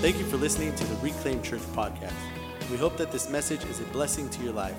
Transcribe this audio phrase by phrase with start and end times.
[0.00, 2.14] Thank you for listening to the Reclaim Church podcast.
[2.70, 4.74] We hope that this message is a blessing to your life.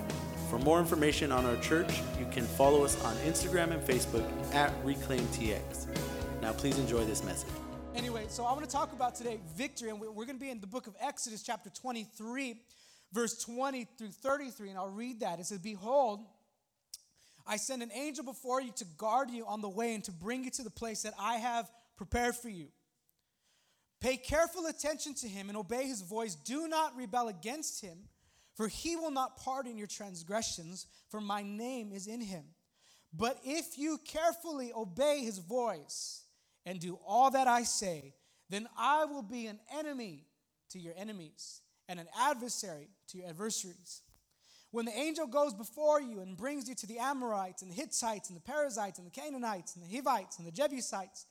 [0.49, 4.73] For more information on our church, you can follow us on Instagram and Facebook at
[4.83, 5.85] ReclaimTX.
[6.41, 7.51] Now, please enjoy this message.
[7.93, 10.59] Anyway, so I want to talk about today victory, and we're going to be in
[10.59, 12.55] the book of Exodus, chapter 23,
[13.13, 15.39] verse 20 through 33, and I'll read that.
[15.39, 16.21] It says, Behold,
[17.45, 20.43] I send an angel before you to guard you on the way and to bring
[20.45, 22.69] you to the place that I have prepared for you.
[24.01, 26.35] Pay careful attention to him and obey his voice.
[26.35, 27.99] Do not rebel against him,
[28.55, 32.43] for he will not pardon your transgressions, for my name is in him.
[33.13, 36.23] But if you carefully obey his voice
[36.65, 38.15] and do all that I say,
[38.49, 40.25] then I will be an enemy
[40.71, 44.01] to your enemies and an adversary to your adversaries.
[44.71, 48.29] When the angel goes before you and brings you to the Amorites and the Hittites
[48.29, 51.25] and the Perizzites and the Canaanites and the Hivites and the Jebusites,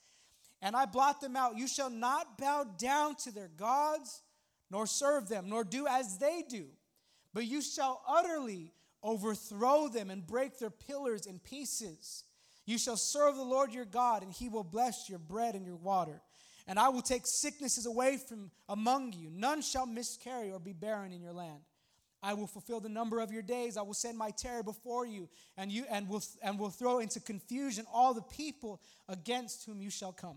[0.62, 4.22] and I blot them out, you shall not bow down to their gods,
[4.70, 6.66] nor serve them, nor do as they do,
[7.32, 8.72] but you shall utterly
[9.02, 12.24] overthrow them and break their pillars in pieces.
[12.66, 15.76] You shall serve the Lord your God, and he will bless your bread and your
[15.76, 16.20] water.
[16.66, 19.30] And I will take sicknesses away from among you.
[19.32, 21.60] None shall miscarry or be barren in your land.
[22.22, 23.76] I will fulfill the number of your days.
[23.76, 27.18] I will send my terror before you, and you and will and will throw into
[27.18, 30.36] confusion all the people against whom you shall come.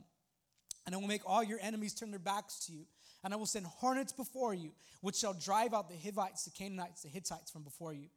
[0.86, 2.86] And I will make all your enemies turn their backs to you.
[3.24, 7.04] And I will send hornets before you, which shall drive out the Hivites, the Canaanites,
[7.04, 8.08] the Hittites from before you.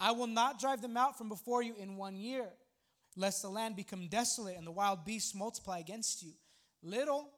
[0.00, 2.46] I will not drive them out from before you in one year,
[3.16, 6.32] lest the land become desolate and the wild beasts multiply against you.
[6.82, 7.28] Little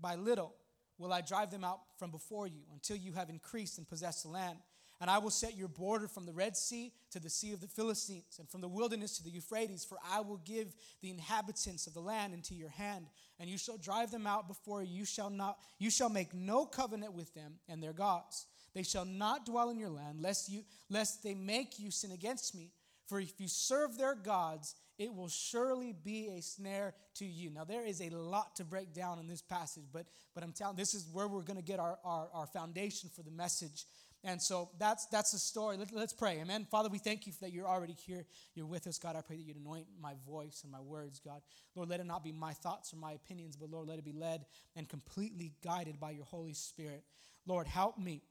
[0.00, 0.54] by little
[0.98, 4.30] will I drive them out from before you until you have increased and possessed the
[4.30, 4.58] land.
[4.98, 7.68] And I will set your border from the Red Sea to the Sea of the
[7.68, 11.92] Philistines, and from the wilderness to the Euphrates, for I will give the inhabitants of
[11.92, 13.06] the land into your hand,
[13.38, 15.04] and you shall drive them out before you.
[15.04, 18.46] Shall not you shall make no covenant with them and their gods.
[18.74, 22.54] They shall not dwell in your land, lest you lest they make you sin against
[22.54, 22.70] me.
[23.06, 27.50] For if you serve their gods, it will surely be a snare to you.
[27.50, 30.76] Now, there is a lot to break down in this passage, but, but I'm telling
[30.76, 33.84] this is where we're going to get our, our, our foundation for the message
[34.26, 35.76] and so that's that's the story.
[35.76, 36.40] Let, us pray.
[36.40, 36.66] Amen.
[36.68, 38.26] Father, we thank you that you're already here.
[38.56, 39.14] You're with us, God.
[39.14, 41.42] I pray that you'd anoint my voice and my words, God.
[41.76, 44.12] Lord, let it not be my thoughts or my opinions, but Lord, let it be
[44.12, 44.44] led
[44.74, 47.04] and completely guided by your Holy Spirit.
[47.46, 48.22] Lord, help me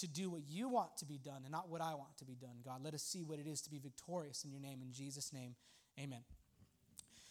[0.00, 2.34] to do what you want to be done and not what I want to be
[2.34, 2.82] done, God.
[2.82, 4.80] Let us see what it is to be victorious in your name.
[4.82, 5.54] In Jesus' name,
[5.98, 6.24] amen.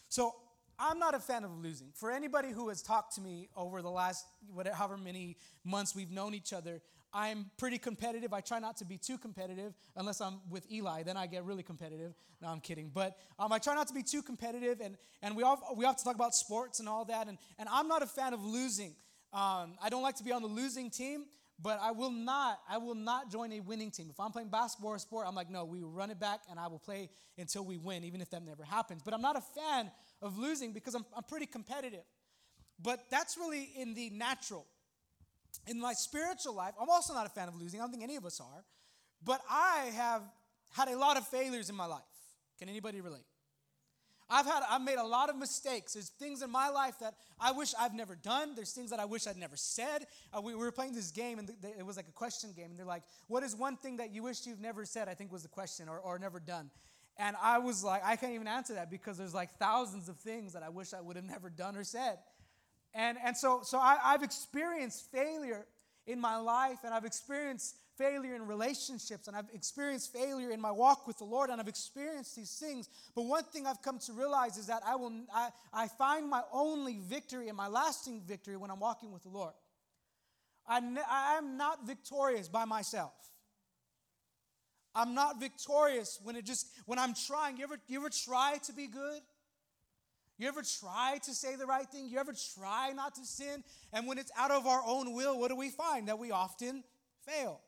[0.07, 0.33] So,
[0.77, 1.87] I'm not a fan of losing.
[1.93, 6.11] For anybody who has talked to me over the last whatever, however many months we've
[6.11, 6.81] known each other,
[7.15, 8.33] I'm pretty competitive.
[8.33, 11.03] I try not to be too competitive unless I'm with Eli.
[11.03, 12.13] Then I get really competitive.
[12.41, 12.91] No, I'm kidding.
[12.93, 14.81] But um, I try not to be too competitive.
[14.83, 17.29] And, and we, all, we often talk about sports and all that.
[17.29, 18.95] And, and I'm not a fan of losing.
[19.31, 21.23] Um, I don't like to be on the losing team,
[21.57, 24.07] but I will not, I will not join a winning team.
[24.09, 26.67] If I'm playing basketball or sport, I'm like, no, we run it back and I
[26.67, 29.01] will play until we win, even if that never happens.
[29.03, 29.89] But I'm not a fan
[30.21, 32.03] of losing because I'm, I'm pretty competitive.
[32.77, 34.65] But that's really in the natural
[35.67, 37.79] in my spiritual life, I'm also not a fan of losing.
[37.79, 38.63] I don't think any of us are.
[39.23, 40.21] But I have
[40.71, 42.01] had a lot of failures in my life.
[42.59, 43.25] Can anybody relate?
[44.29, 45.93] I've had I've made a lot of mistakes.
[45.93, 48.55] There's things in my life that I wish I've never done.
[48.55, 50.07] There's things that I wish I'd never said.
[50.35, 52.77] Uh, we, we, were playing this game and it was like a question game and
[52.77, 55.43] they're like, "What is one thing that you wish you've never said?" I think was
[55.43, 56.71] the question or, or never done.
[57.17, 60.53] And I was like, I can't even answer that because there's like thousands of things
[60.53, 62.17] that I wish I would have never done or said.
[62.95, 65.65] And, and so, so I, I've experienced failure
[66.07, 70.71] in my life, and I've experienced failure in relationships, and I've experienced failure in my
[70.71, 72.87] walk with the Lord, and I've experienced these things.
[73.13, 76.41] But one thing I've come to realize is that I, will, I, I find my
[76.53, 79.53] only victory and my lasting victory when I'm walking with the Lord.
[80.67, 80.79] I,
[81.09, 83.13] I am not victorious by myself.
[84.95, 87.57] I'm not victorious when it just when I'm trying.
[87.57, 89.21] You ever you ever try to be good?
[90.37, 92.09] You ever try to say the right thing?
[92.09, 93.63] You ever try not to sin?
[93.93, 96.09] And when it's out of our own will, what do we find?
[96.09, 96.83] That we often
[97.25, 97.61] fail.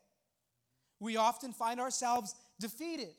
[0.99, 3.13] We often find ourselves defeated.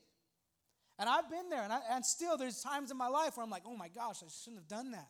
[0.99, 3.50] And I've been there, and, I, and still there's times in my life where I'm
[3.50, 5.09] like, oh my gosh, I shouldn't have done that.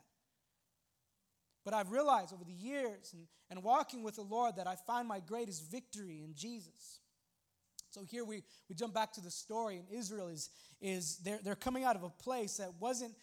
[1.64, 5.08] But I've realized over the years and, and walking with the Lord that I find
[5.08, 7.00] my greatest victory in Jesus.
[7.90, 10.50] So here we, we jump back to the story, and Israel is,
[10.80, 13.14] is they're, they're coming out of a place that wasn't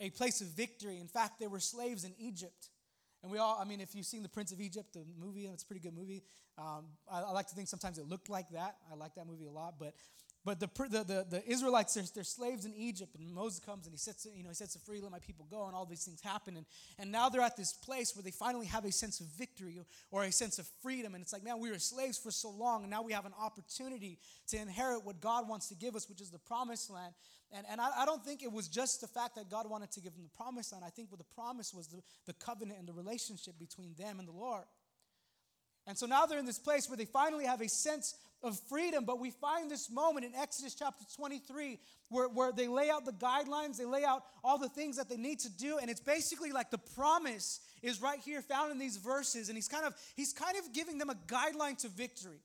[0.00, 0.98] a place of victory.
[0.98, 2.68] In fact, there were slaves in Egypt.
[3.22, 5.62] And we all, I mean, if you've seen The Prince of Egypt, the movie, it's
[5.62, 6.24] a pretty good movie.
[6.58, 8.76] Um, I, I, like to think sometimes it looked like that.
[8.90, 9.74] I like that movie a lot.
[9.78, 9.94] But,
[10.44, 13.92] But the, the, the, the Israelites, they're, they're, slaves in Egypt, and Moses comes and
[13.92, 16.04] he sets, you know, he sets them free, let my people go, and all these
[16.04, 16.56] things happen.
[16.56, 16.66] And,
[16.98, 19.78] and now they're at this place where they finally have a sense of victory
[20.10, 21.14] or a sense of freedom.
[21.14, 23.34] And it's like, man, we were slaves for so long, and now we have an
[23.40, 24.18] opportunity
[24.48, 27.14] to inherit what God wants to give us, which is the promised land.
[27.52, 30.00] And, and I, I don't think it was just the fact that God wanted to
[30.00, 30.84] give them the promised land.
[30.84, 34.26] I think what the promise was the, the covenant and the relationship between them and
[34.26, 34.64] the Lord.
[35.86, 39.04] And so now they're in this place where they finally have a sense of freedom.
[39.04, 41.78] But we find this moment in Exodus chapter 23
[42.10, 45.16] where, where they lay out the guidelines, they lay out all the things that they
[45.16, 45.78] need to do.
[45.78, 49.48] And it's basically like the promise is right here found in these verses.
[49.48, 52.40] And he's kind of, he's kind of giving them a guideline to victory.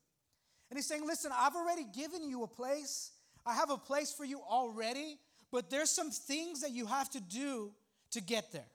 [0.70, 3.12] And he's saying, listen, I've already given you a place.
[3.46, 5.18] I have a place for you already,
[5.52, 7.72] but there's some things that you have to do
[8.12, 8.68] to get there.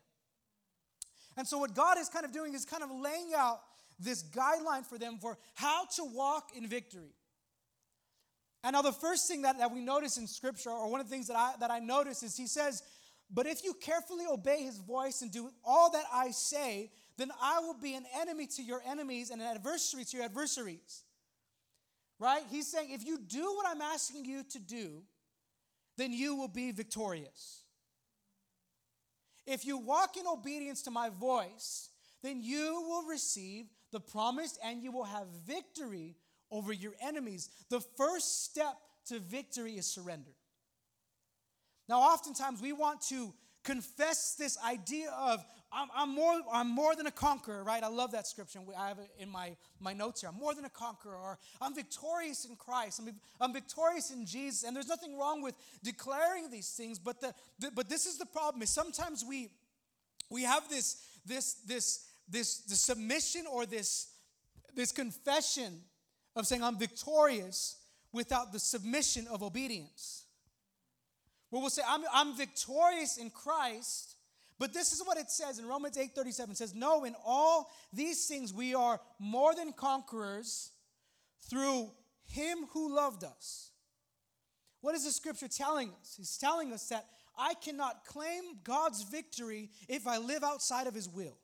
[1.36, 3.60] And so, what God is kind of doing is kind of laying out
[4.04, 7.14] this guideline for them for how to walk in victory.
[8.64, 11.14] And now, the first thing that, that we notice in Scripture, or one of the
[11.14, 12.82] things that I, that I notice, is he says,
[13.30, 17.58] But if you carefully obey his voice and do all that I say, then I
[17.58, 21.02] will be an enemy to your enemies and an adversary to your adversaries.
[22.20, 22.44] Right?
[22.50, 25.02] He's saying, If you do what I'm asking you to do,
[25.96, 27.62] then you will be victorious.
[29.44, 31.90] If you walk in obedience to my voice,
[32.22, 36.16] then you will receive the promise and you will have victory
[36.50, 37.48] over your enemies.
[37.70, 38.74] The first step
[39.06, 40.30] to victory is surrender.
[41.88, 43.32] Now, oftentimes we want to
[43.64, 45.44] confess this idea of
[45.74, 47.82] I'm, I'm, more, I'm more than a conqueror, right?
[47.82, 48.60] I love that scripture.
[48.78, 50.28] I have it in my, my notes here.
[50.28, 53.00] I'm more than a conqueror, or I'm victorious in Christ.
[53.00, 54.64] I'm, I'm victorious in Jesus.
[54.64, 58.26] And there's nothing wrong with declaring these things, but, the, the but this is the
[58.26, 59.48] problem is sometimes we,
[60.28, 64.08] we have this, this, this this, this submission or this,
[64.74, 65.80] this confession
[66.34, 67.78] of saying, I'm victorious
[68.12, 70.24] without the submission of obedience.
[71.50, 74.16] Where we'll say, I'm, I'm victorious in Christ,
[74.58, 78.26] but this is what it says in Romans 8 37 says, No, in all these
[78.26, 80.70] things we are more than conquerors
[81.50, 81.90] through
[82.26, 83.70] him who loved us.
[84.80, 86.14] What is the scripture telling us?
[86.16, 91.08] He's telling us that I cannot claim God's victory if I live outside of his
[91.08, 91.36] will.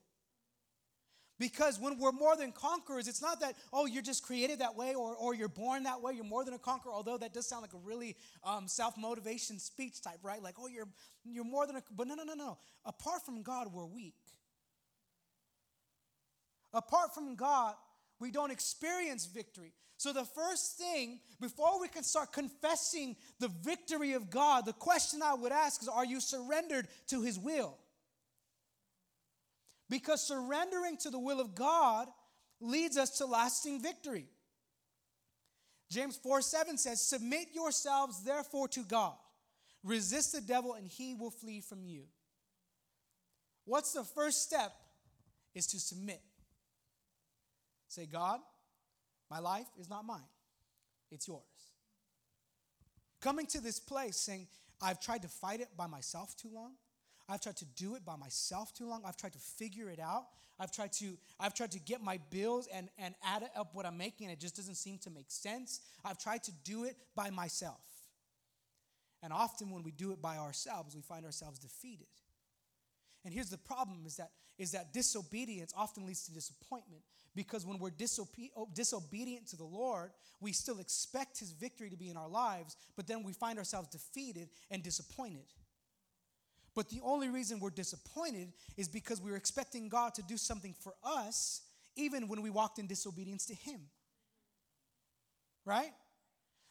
[1.39, 4.95] Because when we're more than conquerors, it's not that, oh, you're just created that way
[4.95, 7.63] or, or you're born that way, you're more than a conqueror, although that does sound
[7.63, 10.43] like a really um, self motivation speech type, right?
[10.43, 10.89] Like, oh, you're,
[11.25, 12.59] you're more than a, but no, no, no, no.
[12.85, 14.17] Apart from God, we're weak.
[16.75, 17.75] Apart from God,
[18.19, 19.73] we don't experience victory.
[19.97, 25.21] So, the first thing, before we can start confessing the victory of God, the question
[25.25, 27.77] I would ask is, are you surrendered to His will?
[29.89, 32.09] Because surrendering to the will of God
[32.61, 34.27] leads us to lasting victory.
[35.91, 39.15] James 4 7 says, Submit yourselves therefore to God.
[39.83, 42.03] Resist the devil, and he will flee from you.
[43.65, 44.73] What's the first step?
[45.55, 46.21] Is to submit.
[47.89, 48.41] Say, God,
[49.31, 50.29] my life is not mine,
[51.11, 51.43] it's yours.
[53.21, 54.47] Coming to this place saying,
[54.81, 56.75] I've tried to fight it by myself too long.
[57.29, 59.03] I've tried to do it by myself too long.
[59.05, 60.27] I've tried to figure it out.
[60.59, 63.99] I've tried to I've tried to get my bills and and add up what I'm
[63.99, 65.81] making and it just doesn't seem to make sense.
[66.05, 67.81] I've tried to do it by myself.
[69.23, 72.07] And often when we do it by ourselves, we find ourselves defeated.
[73.25, 77.03] And here's the problem is that is that disobedience often leads to disappointment
[77.37, 82.11] because when we're disobe- disobedient to the Lord, we still expect his victory to be
[82.11, 85.45] in our lives, but then we find ourselves defeated and disappointed.
[86.79, 90.77] But the only reason we're disappointed is because we were expecting God to do something
[90.79, 91.63] for us,
[91.97, 93.81] even when we walked in disobedience to Him.
[95.65, 95.91] Right?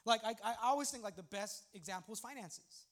[0.05, 2.85] Like, I, I always think like the best example is finances.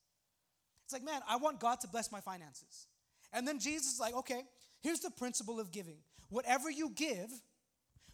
[0.84, 2.88] It's like, man, I want God to bless my finances.
[3.31, 4.41] And then Jesus is like, okay,
[4.81, 6.00] here's the principle of giving.
[6.27, 7.31] Whatever you give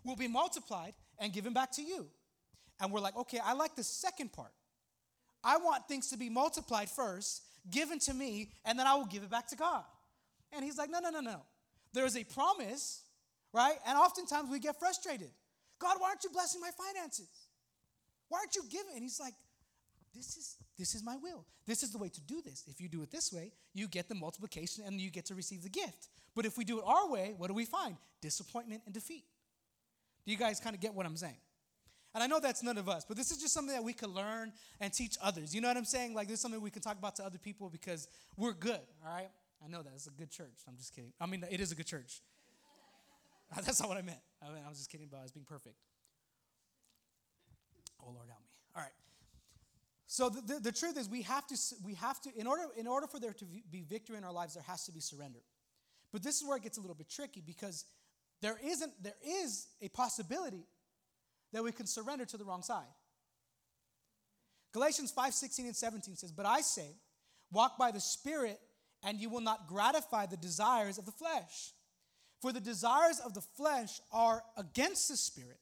[0.05, 2.05] will be multiplied and given back to you.
[2.79, 4.53] And we're like, okay, I like the second part.
[5.43, 9.23] I want things to be multiplied first given to me, and then I will give
[9.23, 9.83] it back to God.
[10.51, 11.41] And he's like, no, no, no, no.
[11.93, 13.01] There is a promise,
[13.53, 13.75] right?
[13.85, 15.29] And oftentimes we get frustrated.
[15.79, 17.29] God, why aren't you blessing my finances?
[18.29, 18.93] Why aren't you giving?
[18.95, 19.33] And he's like,
[20.13, 21.45] this is this is my will.
[21.65, 22.63] This is the way to do this.
[22.67, 25.63] If you do it this way, you get the multiplication and you get to receive
[25.63, 26.09] the gift.
[26.35, 27.97] But if we do it our way, what do we find?
[28.21, 29.25] Disappointment and defeat.
[30.25, 31.37] Do you guys kind of get what I'm saying?
[32.13, 34.09] And I know that's none of us, but this is just something that we can
[34.09, 34.51] learn
[34.81, 35.55] and teach others.
[35.55, 36.13] You know what I'm saying?
[36.13, 39.13] Like, this is something we can talk about to other people because we're good, all
[39.13, 39.29] right?
[39.63, 39.91] I know that.
[39.95, 40.59] It's a good church.
[40.67, 41.13] I'm just kidding.
[41.21, 42.21] I mean, it is a good church.
[43.55, 44.19] that's not what I meant.
[44.41, 45.75] I, mean, I was just kidding about us being perfect.
[48.01, 48.47] Oh, Lord, help me.
[48.75, 48.91] All right.
[50.07, 52.85] So the, the, the, truth is we have to we have to in order in
[52.85, 55.39] order for there to be victory in our lives there has to be surrender.
[56.11, 57.85] But this is where it gets a little bit tricky because
[58.41, 60.65] there isn't there is a possibility
[61.53, 62.85] that we can surrender to the wrong side.
[64.73, 66.87] Galatians 5, 16 and 17 says, But I say,
[67.51, 68.59] walk by the Spirit,
[69.03, 71.73] and you will not gratify the desires of the flesh.
[72.41, 75.59] For the desires of the flesh are against the Spirit,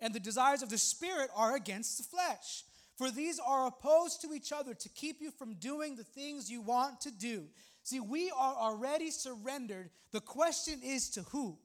[0.00, 2.64] and the desires of the Spirit are against the flesh.
[2.96, 6.60] For these are opposed to each other to keep you from doing the things you
[6.60, 7.46] want to do.
[7.82, 9.90] See, we are already surrendered.
[10.12, 11.58] The question is to who?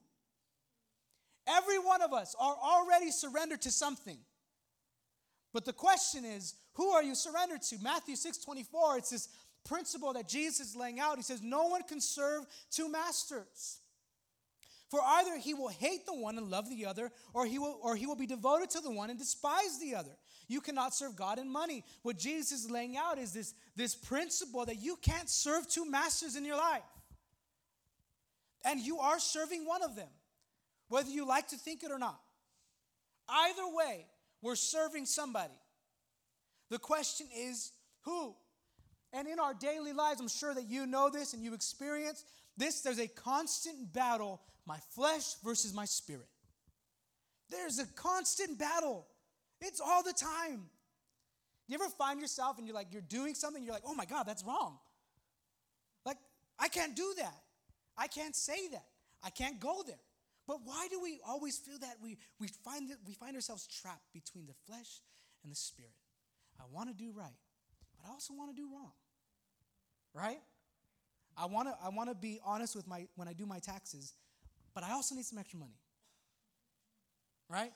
[1.47, 4.17] Every one of us are already surrendered to something.
[5.53, 7.77] But the question is, who are you surrendered to?
[7.81, 9.29] Matthew 6 24, it's this
[9.63, 11.17] principle that Jesus is laying out.
[11.17, 13.79] He says, No one can serve two masters.
[14.89, 17.95] For either he will hate the one and love the other, or he will, or
[17.95, 20.11] he will be devoted to the one and despise the other.
[20.47, 21.83] You cannot serve God and money.
[22.03, 26.35] What Jesus is laying out is this, this principle that you can't serve two masters
[26.35, 26.83] in your life.
[28.63, 30.07] And you are serving one of them,
[30.89, 32.19] whether you like to think it or not.
[33.27, 34.05] Either way,
[34.41, 35.53] we're serving somebody.
[36.69, 38.35] The question is who?
[39.13, 42.23] And in our daily lives, I'm sure that you know this and you experience
[42.57, 42.81] this.
[42.81, 46.27] There's a constant battle my flesh versus my spirit.
[47.49, 49.05] There's a constant battle.
[49.61, 50.69] It's all the time.
[51.67, 54.23] You ever find yourself and you're like, you're doing something, you're like, oh my God,
[54.23, 54.77] that's wrong.
[56.05, 56.17] Like,
[56.59, 57.41] I can't do that.
[57.97, 58.85] I can't say that.
[59.23, 59.95] I can't go there.
[60.47, 64.13] But why do we always feel that we, we, find that we find ourselves trapped
[64.13, 65.01] between the flesh
[65.43, 65.91] and the spirit?
[66.59, 67.37] I want to do right,
[67.97, 68.91] but I also want to do wrong.
[70.13, 70.39] Right?
[71.37, 74.13] I want to I want to be honest with my when I do my taxes,
[74.73, 75.75] but I also need some extra money.
[77.49, 77.73] Right?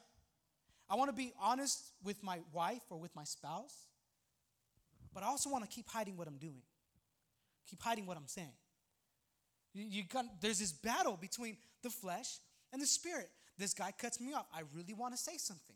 [0.90, 3.76] I want to be honest with my wife or with my spouse,
[5.14, 6.62] but I also want to keep hiding what I'm doing,
[7.70, 8.54] keep hiding what I'm saying.
[9.74, 12.38] You, you got, there's this battle between the flesh
[12.72, 13.30] and the spirit.
[13.58, 14.46] This guy cuts me off.
[14.54, 15.76] I really want to say something,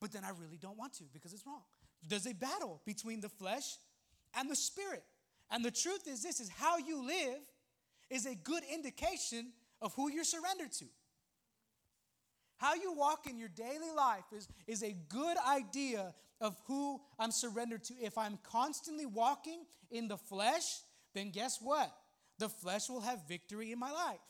[0.00, 1.62] but then I really don't want to because it's wrong.
[2.08, 3.76] There's a battle between the flesh
[4.36, 5.02] and the spirit.
[5.50, 7.40] And the truth is this is how you live
[8.10, 10.84] is a good indication of who you're surrendered to.
[12.56, 17.32] How you walk in your daily life is, is a good idea of who I'm
[17.32, 17.94] surrendered to.
[18.00, 20.80] If I'm constantly walking in the flesh,
[21.14, 21.92] then guess what?
[22.38, 24.20] The flesh will have victory in my life.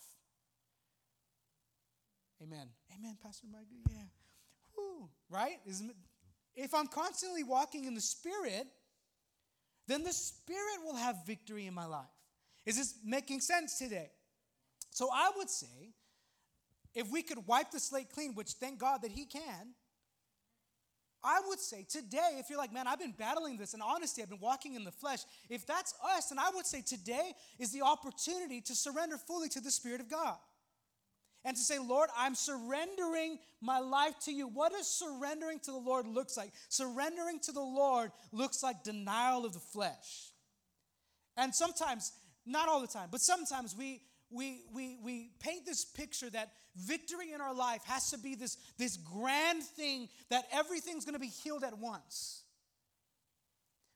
[2.42, 2.68] Amen.
[2.98, 3.66] Amen, Pastor Mike.
[3.90, 4.02] Yeah.
[4.74, 5.08] Whew.
[5.30, 5.58] Right?
[6.54, 8.66] If I'm constantly walking in the Spirit,
[9.86, 12.06] then the Spirit will have victory in my life.
[12.66, 14.10] Is this making sense today?
[14.90, 15.94] So I would say
[16.94, 19.74] if we could wipe the slate clean, which thank God that He can,
[21.24, 24.28] I would say today, if you're like, man, I've been battling this, and honestly, I've
[24.28, 27.82] been walking in the flesh, if that's us, then I would say today is the
[27.82, 30.36] opportunity to surrender fully to the Spirit of God.
[31.44, 34.46] And to say, Lord, I'm surrendering my life to you.
[34.46, 36.52] What does surrendering to the Lord looks like?
[36.68, 40.30] Surrendering to the Lord looks like denial of the flesh.
[41.36, 42.12] And sometimes,
[42.46, 47.32] not all the time, but sometimes we we, we, we paint this picture that victory
[47.32, 51.26] in our life has to be this, this grand thing that everything's going to be
[51.26, 52.42] healed at once.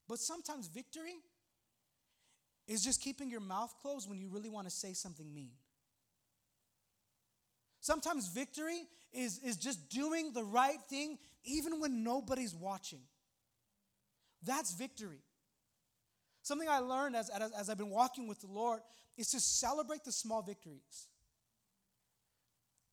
[0.08, 1.16] But sometimes victory
[2.68, 5.52] is just keeping your mouth closed when you really want to say something mean.
[7.87, 12.99] Sometimes victory is, is just doing the right thing even when nobody's watching.
[14.43, 15.21] That's victory.
[16.43, 18.81] Something I learned as, as, as I've been walking with the Lord
[19.16, 21.07] is to celebrate the small victories.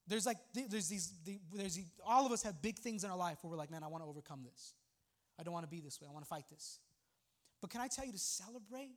[0.06, 1.12] There's like, there's these,
[1.52, 3.82] there's these, all of us have big things in our life where we're like, man,
[3.82, 4.76] I want to overcome this.
[5.40, 6.08] I don't want to be this way.
[6.08, 6.78] I want to fight this.
[7.62, 8.92] But can I tell you to celebrate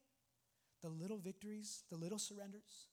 [0.82, 2.88] the little victories, the little surrenders,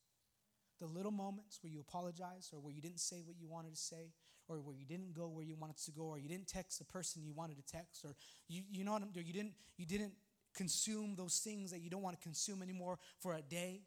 [0.83, 3.79] the little moments where you apologize or where you didn't say what you wanted to
[3.79, 4.11] say
[4.49, 6.83] or where you didn't go where you wanted to go or you didn't text the
[6.83, 8.13] person you wanted to text or
[8.49, 10.11] you, you know what I'm doing, you didn't, you didn't
[10.53, 13.83] consume those things that you don't want to consume anymore for a day.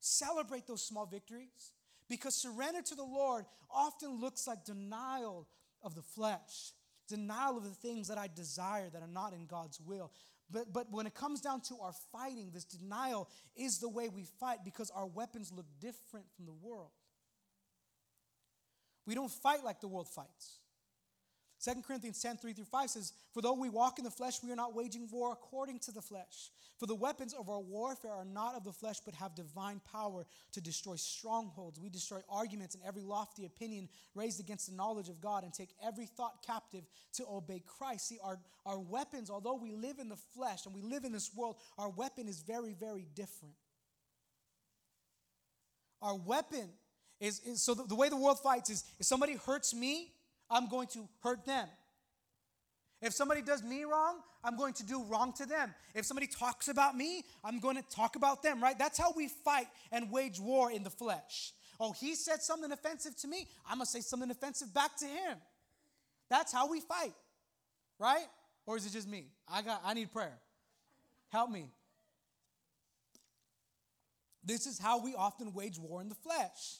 [0.00, 1.72] Celebrate those small victories
[2.08, 5.46] because surrender to the Lord often looks like denial
[5.82, 6.72] of the flesh,
[7.08, 10.12] denial of the things that I desire that are not in God's will.
[10.54, 14.24] But, but when it comes down to our fighting, this denial is the way we
[14.38, 16.92] fight because our weapons look different from the world.
[19.04, 20.60] We don't fight like the world fights.
[21.64, 24.52] 2 Corinthians 10, 3 through 5 says, For though we walk in the flesh, we
[24.52, 26.50] are not waging war according to the flesh.
[26.78, 30.26] For the weapons of our warfare are not of the flesh, but have divine power
[30.52, 31.78] to destroy strongholds.
[31.78, 35.70] We destroy arguments and every lofty opinion raised against the knowledge of God and take
[35.82, 38.08] every thought captive to obey Christ.
[38.08, 41.30] See, our, our weapons, although we live in the flesh and we live in this
[41.34, 43.54] world, our weapon is very, very different.
[46.02, 46.68] Our weapon
[47.20, 50.12] is, is so the, the way the world fights is if somebody hurts me,
[50.54, 51.66] I'm going to hurt them.
[53.02, 55.74] If somebody does me wrong, I'm going to do wrong to them.
[55.94, 58.78] If somebody talks about me, I'm going to talk about them, right?
[58.78, 61.52] That's how we fight and wage war in the flesh.
[61.80, 65.06] Oh, he said something offensive to me, I'm going to say something offensive back to
[65.06, 65.38] him.
[66.30, 67.12] That's how we fight,
[67.98, 68.26] right?
[68.64, 69.26] Or is it just me?
[69.52, 70.38] I got I need prayer.
[71.30, 71.66] Help me.
[74.44, 76.78] This is how we often wage war in the flesh.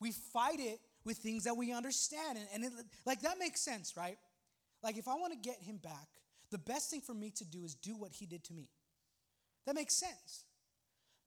[0.00, 2.38] We fight it with things that we understand.
[2.38, 2.72] And, and it,
[3.06, 4.18] like that makes sense, right?
[4.82, 6.08] Like if I want to get him back,
[6.50, 8.68] the best thing for me to do is do what he did to me.
[9.66, 10.44] That makes sense.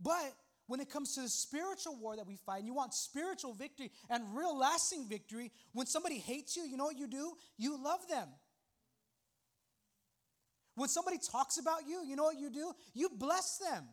[0.02, 0.34] But
[0.68, 3.92] when it comes to the spiritual war that we fight, and you want spiritual victory
[4.10, 7.34] and real lasting victory, when somebody hates you, you know what you do?
[7.58, 8.28] You love them.
[10.76, 12.74] When somebody talks about you, you know what you do?
[12.94, 13.84] You bless them.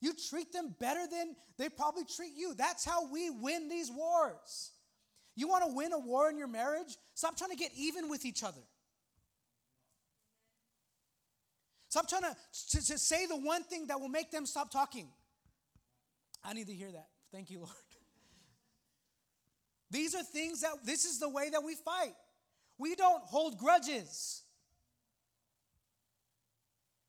[0.00, 2.54] You treat them better than they probably treat you.
[2.54, 4.70] That's how we win these wars.
[5.34, 6.96] You want to win a war in your marriage?
[7.14, 8.60] Stop trying to get even with each other.
[11.88, 12.36] Stop trying to,
[12.70, 15.08] to, to, say the one thing that will make them stop talking.
[16.44, 17.06] I need to hear that.
[17.32, 17.70] Thank you, Lord.
[19.90, 22.14] These are things that, this is the way that we fight.
[22.76, 24.42] We don't hold grudges,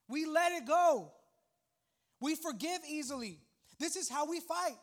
[0.08, 1.12] we let it go.
[2.20, 3.40] We forgive easily.
[3.80, 4.78] This is how we fight.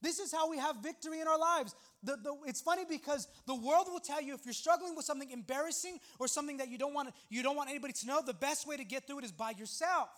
[0.00, 1.74] This is how we have victory in our lives.
[2.02, 5.30] The, the, it's funny because the world will tell you if you're struggling with something
[5.30, 8.66] embarrassing or something that you don't want you don't want anybody to know, the best
[8.66, 10.08] way to get through it is by yourself.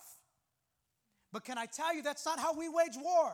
[1.32, 3.32] But can I tell you that's not how we wage war?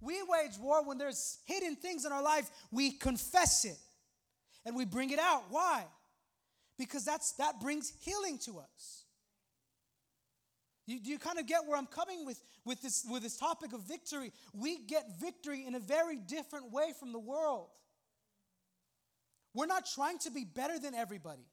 [0.00, 3.78] We wage war when there's hidden things in our life, we confess it
[4.64, 5.44] and we bring it out.
[5.50, 5.84] Why?
[6.78, 9.03] Because that's that brings healing to us.
[10.86, 13.82] You, you kind of get where I'm coming with, with, this, with this topic of
[13.82, 14.32] victory?
[14.52, 17.68] We get victory in a very different way from the world.
[19.54, 21.46] We're not trying to be better than everybody.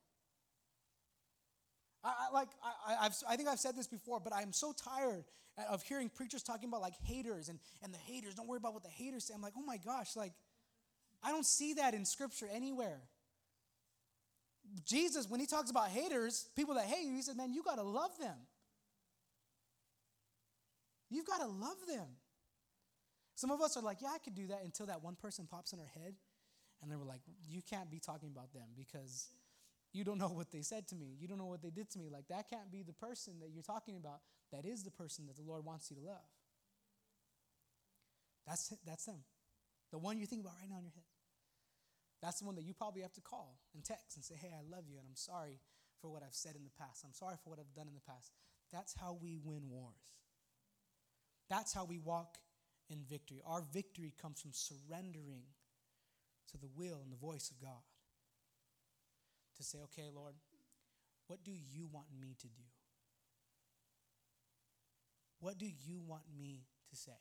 [2.03, 2.49] I, I like
[2.87, 5.23] I, I've, I think I've said this before, but I'm so tired
[5.69, 8.35] of hearing preachers talking about like haters and, and the haters.
[8.35, 9.33] Don't worry about what the haters say.
[9.33, 10.33] I'm like, oh my gosh, like
[11.23, 13.01] I don't see that in scripture anywhere.
[14.85, 17.75] Jesus, when he talks about haters, people that hate you, he said, man, you got
[17.75, 18.35] to love them.
[21.11, 22.07] You've got to love them.
[23.35, 25.73] Some of us are like, yeah, I could do that until that one person pops
[25.73, 26.15] in our head.
[26.81, 29.27] And then we're like, you can't be talking about them because
[29.93, 31.17] you don't know what they said to me.
[31.19, 32.09] You don't know what they did to me.
[32.09, 34.21] Like, that can't be the person that you're talking about.
[34.51, 36.31] That is the person that the Lord wants you to love.
[38.47, 39.23] That's, that's them.
[39.91, 41.11] The one you think about right now in your head.
[42.21, 44.61] That's the one that you probably have to call and text and say, hey, I
[44.69, 45.59] love you and I'm sorry
[46.01, 47.03] for what I've said in the past.
[47.05, 48.31] I'm sorry for what I've done in the past.
[48.71, 50.01] That's how we win wars.
[51.51, 52.37] That's how we walk
[52.89, 53.41] in victory.
[53.45, 55.43] Our victory comes from surrendering
[56.51, 57.83] to the will and the voice of God.
[59.57, 60.33] To say, okay, Lord,
[61.27, 62.63] what do you want me to do?
[65.41, 67.19] What do you want me to say?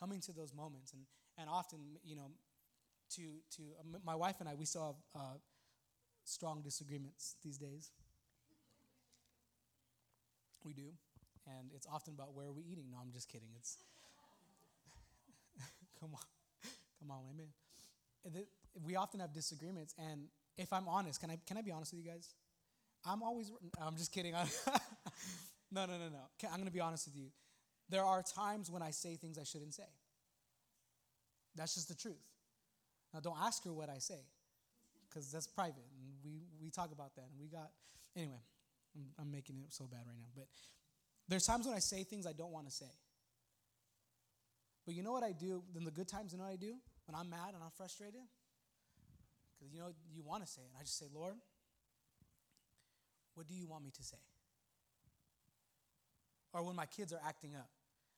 [0.00, 1.02] Coming to those moments, and,
[1.38, 2.32] and often, you know,
[3.14, 3.22] to,
[3.54, 5.34] to uh, my wife and I, we still have uh,
[6.24, 7.92] strong disagreements these days.
[10.64, 10.90] We do
[11.46, 12.86] and it's often about where are we eating.
[12.90, 13.48] No, I'm just kidding.
[13.56, 13.78] It's
[16.00, 16.20] come on,
[17.00, 18.46] come on, amen.
[18.86, 22.04] We often have disagreements, and if I'm honest, can I can I be honest with
[22.04, 22.34] you guys?
[23.04, 23.50] I'm always.
[23.80, 24.32] I'm just kidding.
[25.72, 26.48] no, no, no, no.
[26.52, 27.26] I'm to be honest with you.
[27.90, 29.88] There are times when I say things I shouldn't say.
[31.54, 32.24] That's just the truth.
[33.12, 34.18] Now, don't ask her what I say,
[35.08, 37.70] because that's private, and we we talk about that, and we got
[38.16, 38.42] anyway.
[38.96, 40.46] I'm, I'm making it so bad right now, but
[41.28, 42.90] there's times when I say things I don't want to say.
[44.84, 46.32] But you know what I do in the good times?
[46.32, 46.74] You know what I do?
[47.06, 48.20] When I'm mad and I'm frustrated?
[49.58, 50.68] Because you know, you want to say it.
[50.68, 51.34] And I just say, Lord,
[53.34, 54.18] what do you want me to say?
[56.52, 57.68] Or when my kids are acting up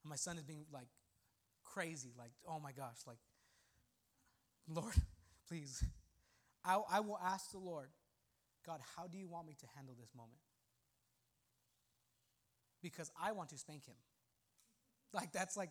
[0.03, 0.89] and my son is being like
[1.65, 3.19] crazy, like, oh my gosh, like,
[4.69, 4.95] Lord,
[5.49, 5.83] please.
[6.65, 7.89] I, I will ask the Lord,
[8.67, 10.41] God, how do you want me to handle this moment?
[12.91, 13.97] Because I want to spank him.
[15.13, 15.71] Like that's like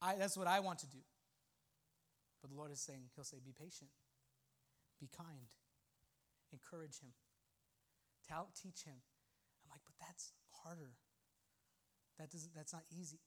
[0.00, 0.98] I that's what I want to do.
[2.40, 3.90] But the Lord is saying, He'll say, be patient.
[5.00, 5.50] be kind,
[6.52, 7.14] encourage him,
[8.28, 8.98] tell, teach him.
[9.62, 10.98] I'm like, but that's harder.
[12.18, 13.18] That doesn't, that's not easy.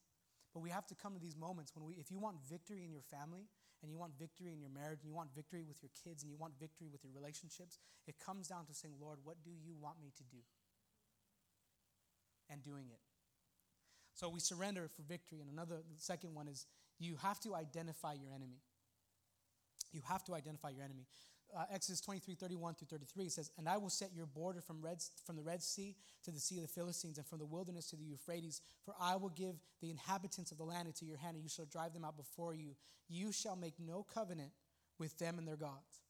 [0.52, 2.92] But we have to come to these moments when we, if you want victory in
[2.92, 3.48] your family,
[3.82, 6.30] and you want victory in your marriage, and you want victory with your kids, and
[6.30, 9.76] you want victory with your relationships, it comes down to saying, Lord, what do you
[9.76, 10.40] want me to do?
[12.48, 13.00] And doing it.
[14.16, 15.40] So we surrender for victory.
[15.40, 16.66] And another, second one is
[16.98, 18.62] you have to identify your enemy.
[19.92, 21.06] You have to identify your enemy.
[21.56, 24.98] Uh, Exodus 23, 31 through 33 says, And I will set your border from, Red,
[25.24, 27.96] from the Red Sea to the Sea of the Philistines, and from the wilderness to
[27.96, 28.62] the Euphrates.
[28.84, 31.66] For I will give the inhabitants of the land into your hand, and you shall
[31.66, 32.74] drive them out before you.
[33.08, 34.50] You shall make no covenant
[34.98, 36.02] with them and their gods.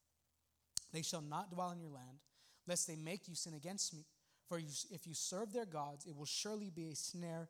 [0.93, 2.19] They shall not dwell in your land,
[2.67, 4.05] lest they make you sin against me.
[4.47, 7.49] For if you serve their gods, it will surely be a snare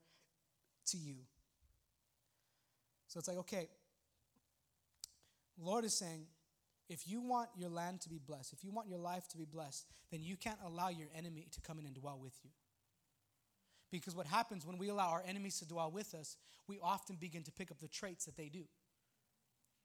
[0.88, 1.16] to you.
[3.08, 3.70] So it's like, okay,
[5.60, 6.28] Lord is saying,
[6.90, 9.46] if you want your land to be blessed, if you want your life to be
[9.46, 12.52] blessed, then you can't allow your enemy to come in and dwell with you.
[13.92, 17.44] Because what happens when we allow our enemies to dwell with us, we often begin
[17.44, 18.64] to pick up the traits that they do.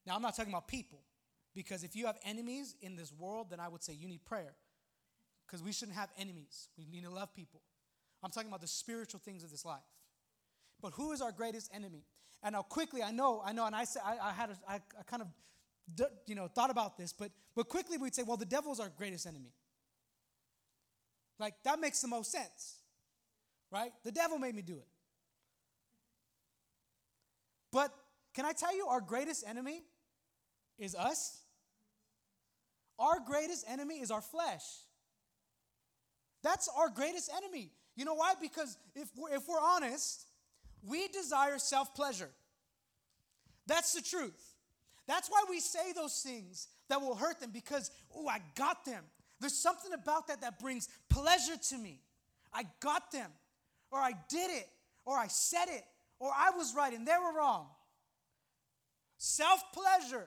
[0.07, 1.01] Now, I'm not talking about people,
[1.55, 4.55] because if you have enemies in this world, then I would say you need prayer.
[5.47, 6.69] Because we shouldn't have enemies.
[6.79, 7.61] We need to love people.
[8.23, 9.81] I'm talking about the spiritual things of this life.
[10.83, 12.05] But who is our greatest enemy?
[12.43, 15.03] And now, quickly, I know, I know, and I said, I, had, a, I, I
[15.07, 15.29] kind of
[16.27, 18.91] you know, thought about this, but, but quickly we'd say, well, the devil is our
[18.97, 19.53] greatest enemy.
[21.39, 22.77] Like, that makes the most sense,
[23.71, 23.93] right?
[24.05, 24.87] The devil made me do it.
[27.73, 27.93] But
[28.35, 29.83] can I tell you, our greatest enemy
[30.79, 31.39] is us?
[32.99, 34.63] Our greatest enemy is our flesh.
[36.43, 37.71] That's our greatest enemy.
[37.97, 38.35] You know why?
[38.41, 40.27] Because if we're, if we're honest,
[40.87, 42.31] we desire self pleasure.
[43.67, 44.55] That's the truth.
[45.07, 49.03] That's why we say those things that will hurt them because, oh, I got them.
[49.41, 52.01] There's something about that that brings pleasure to me.
[52.53, 53.31] I got them,
[53.91, 54.69] or I did it,
[55.05, 55.85] or I said it,
[56.19, 57.67] or I was right and they were wrong.
[59.19, 60.27] Self pleasure,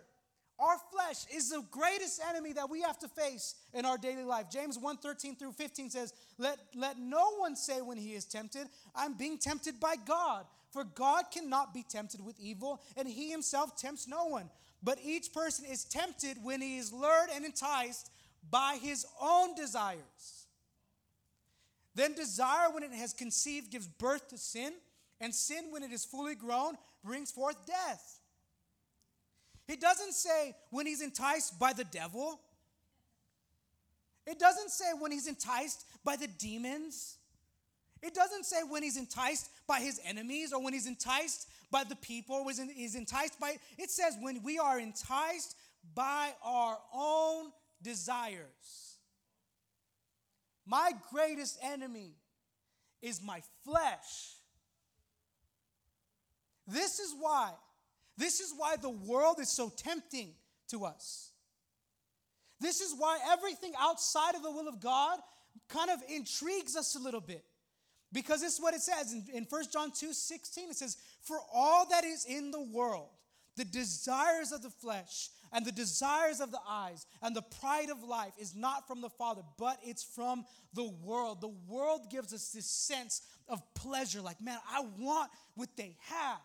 [0.59, 4.49] our flesh, is the greatest enemy that we have to face in our daily life.
[4.49, 8.67] James 1 13 through 15 says, let, let no one say when he is tempted,
[8.95, 10.45] I'm being tempted by God.
[10.71, 14.49] For God cannot be tempted with evil, and he himself tempts no one.
[14.83, 18.11] But each person is tempted when he is lured and enticed
[18.51, 20.45] by his own desires.
[21.95, 24.73] Then desire, when it has conceived, gives birth to sin,
[25.21, 28.14] and sin, when it is fully grown, brings forth death.
[29.67, 32.39] He doesn't say when he's enticed by the devil.
[34.27, 37.17] It doesn't say when he's enticed by the demons.
[38.01, 41.95] It doesn't say when he's enticed by his enemies or when he's enticed by the
[41.95, 45.55] people, was is enticed by it says when we are enticed
[45.93, 47.51] by our own
[47.81, 48.97] desires.
[50.65, 52.15] My greatest enemy
[53.01, 54.35] is my flesh.
[56.67, 57.51] This is why
[58.17, 60.29] this is why the world is so tempting
[60.69, 61.31] to us.
[62.59, 65.19] This is why everything outside of the will of God
[65.67, 67.43] kind of intrigues us a little bit.
[68.13, 70.69] Because this is what it says in, in 1 John 2 16.
[70.69, 73.09] It says, For all that is in the world,
[73.57, 78.03] the desires of the flesh and the desires of the eyes and the pride of
[78.03, 81.41] life is not from the Father, but it's from the world.
[81.41, 86.39] The world gives us this sense of pleasure like, man, I want what they have.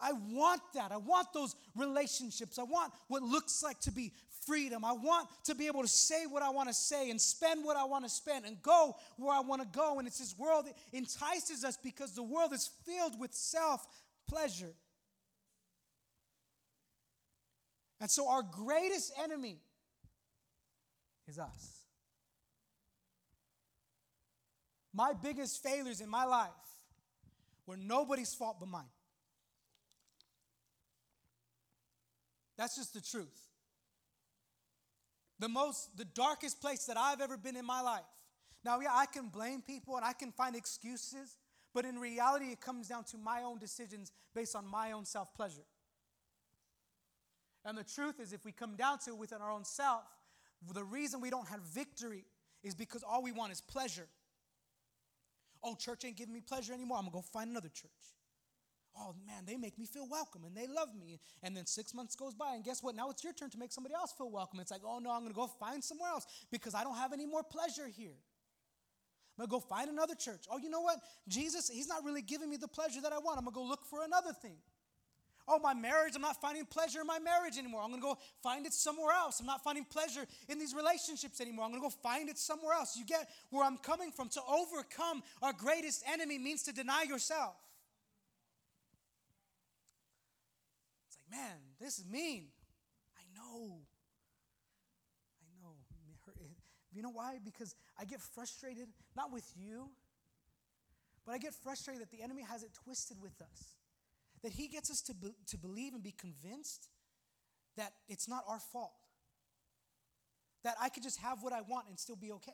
[0.00, 0.92] I want that.
[0.92, 2.58] I want those relationships.
[2.58, 4.12] I want what looks like to be
[4.46, 4.84] freedom.
[4.84, 7.76] I want to be able to say what I want to say and spend what
[7.76, 9.98] I want to spend and go where I want to go.
[9.98, 13.86] And it's this world that entices us because the world is filled with self
[14.28, 14.72] pleasure.
[18.00, 19.58] And so our greatest enemy
[21.28, 21.80] is us.
[24.92, 26.50] My biggest failures in my life
[27.66, 28.88] were nobody's fault but mine.
[32.60, 33.48] That's just the truth.
[35.38, 38.02] The most, the darkest place that I've ever been in my life.
[38.62, 41.38] Now, yeah, I can blame people and I can find excuses,
[41.72, 45.32] but in reality, it comes down to my own decisions based on my own self
[45.34, 45.64] pleasure.
[47.64, 50.02] And the truth is, if we come down to it within our own self,
[50.74, 52.26] the reason we don't have victory
[52.62, 54.06] is because all we want is pleasure.
[55.64, 56.98] Oh, church ain't giving me pleasure anymore.
[56.98, 57.88] I'm going to go find another church
[58.98, 61.20] oh man, they make me feel welcome and they love me.
[61.42, 62.94] And then six months goes by, and guess what?
[62.94, 64.60] Now it's your turn to make somebody else feel welcome.
[64.60, 67.26] It's like, oh no, I'm gonna go find somewhere else because I don't have any
[67.26, 68.16] more pleasure here.
[69.38, 70.44] I'm gonna go find another church.
[70.50, 70.98] Oh, you know what?
[71.28, 73.38] Jesus, He's not really giving me the pleasure that I want.
[73.38, 74.56] I'm gonna go look for another thing.
[75.52, 77.82] Oh, my marriage, I'm not finding pleasure in my marriage anymore.
[77.82, 79.40] I'm going to go find it somewhere else.
[79.40, 81.64] I'm not finding pleasure in these relationships anymore.
[81.64, 82.96] I'm going to go find it somewhere else.
[82.96, 84.28] You get where I'm coming from.
[84.28, 87.56] To overcome our greatest enemy means to deny yourself.
[91.08, 92.48] It's like, man, this is mean.
[93.16, 93.80] I know.
[95.42, 95.74] I know.
[96.92, 97.38] You know why?
[97.44, 99.90] Because I get frustrated, not with you,
[101.24, 103.76] but I get frustrated that the enemy has it twisted with us.
[104.42, 106.88] That he gets us to, be, to believe and be convinced
[107.76, 108.90] that it's not our fault.
[110.64, 112.52] That I could just have what I want and still be okay.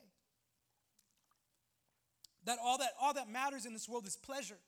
[2.44, 4.58] That all that all that matters in this world is pleasure.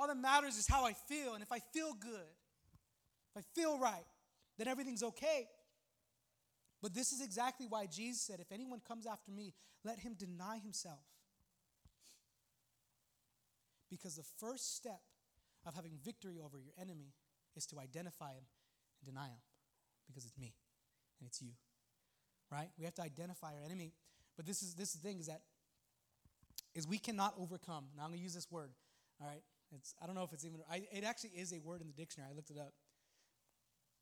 [0.00, 1.34] All that matters is how I feel.
[1.34, 2.32] And if I feel good,
[3.34, 4.06] if I feel right,
[4.56, 5.46] then everything's okay.
[6.80, 9.52] But this is exactly why Jesus said, If anyone comes after me,
[9.84, 11.04] let him deny himself.
[13.90, 15.00] Because the first step
[15.66, 17.12] of having victory over your enemy
[17.54, 18.44] is to identify him
[19.00, 19.40] and deny him.
[20.06, 20.54] Because it's me
[21.20, 21.50] and it's you.
[22.50, 22.70] Right?
[22.78, 23.92] We have to identify our enemy.
[24.36, 25.42] But this is this thing is that
[26.74, 27.84] is we cannot overcome.
[27.98, 28.70] Now I'm gonna use this word.
[29.20, 29.42] All right.
[29.74, 31.92] It's I don't know if it's even I, it actually is a word in the
[31.92, 32.30] dictionary.
[32.32, 32.72] I looked it up.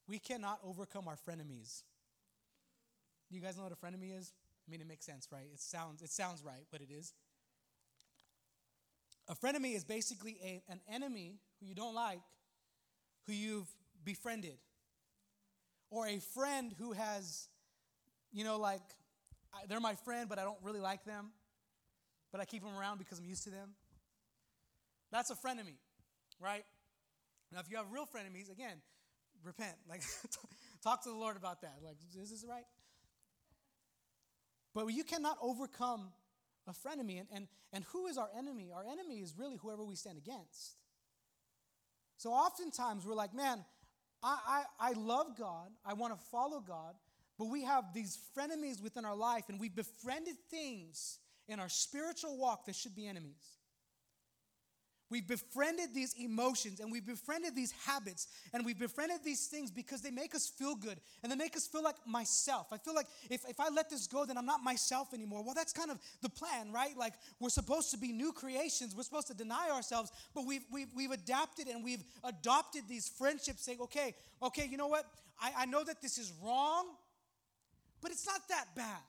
[0.09, 1.83] We cannot overcome our frenemies.
[3.29, 4.33] Do you guys know what a frenemy is?
[4.67, 5.47] I mean, it makes sense, right?
[5.53, 7.13] It sounds it sounds right, but it is.
[9.29, 12.21] A frenemy is basically a, an enemy who you don't like,
[13.27, 13.69] who you've
[14.03, 14.57] befriended,
[15.91, 17.49] or a friend who has,
[18.33, 18.81] you know, like
[19.69, 21.31] they're my friend, but I don't really like them,
[22.33, 23.71] but I keep them around because I'm used to them.
[25.11, 25.77] That's a frenemy,
[26.41, 26.65] right?
[27.53, 28.77] Now, if you have real frenemies, again,
[29.43, 29.77] repent.
[29.89, 30.03] Like,
[30.83, 31.77] talk to the Lord about that.
[31.83, 32.67] Like, is this right?
[34.75, 36.13] But you cannot overcome
[36.69, 37.21] a frenemy.
[37.21, 38.71] And, and, and who is our enemy?
[38.75, 40.75] Our enemy is really whoever we stand against.
[42.19, 43.65] So oftentimes we're like, man,
[44.23, 46.95] I, I, I love God, I want to follow God,
[47.39, 52.37] but we have these frenemies within our life, and we've befriended things in our spiritual
[52.37, 53.58] walk that should be enemies.
[55.11, 60.03] We've befriended these emotions and we've befriended these habits and we've befriended these things because
[60.03, 62.67] they make us feel good and they make us feel like myself.
[62.73, 65.43] I feel like if, if I let this go, then I'm not myself anymore.
[65.43, 66.97] Well, that's kind of the plan, right?
[66.97, 70.89] Like we're supposed to be new creations, we're supposed to deny ourselves, but we've, we've,
[70.95, 75.07] we've adapted and we've adopted these friendships saying, okay, okay, you know what?
[75.41, 76.87] I, I know that this is wrong,
[78.03, 79.03] but it's not that bad.